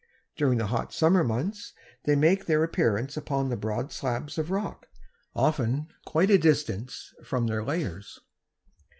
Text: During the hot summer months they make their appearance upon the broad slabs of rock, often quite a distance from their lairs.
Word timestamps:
During 0.35 0.57
the 0.57 0.65
hot 0.65 0.91
summer 0.91 1.23
months 1.23 1.73
they 2.05 2.15
make 2.15 2.47
their 2.47 2.63
appearance 2.63 3.15
upon 3.15 3.49
the 3.49 3.55
broad 3.55 3.91
slabs 3.91 4.39
of 4.39 4.49
rock, 4.49 4.87
often 5.35 5.89
quite 6.07 6.31
a 6.31 6.39
distance 6.39 7.13
from 7.23 7.45
their 7.45 7.63
lairs. 7.63 8.17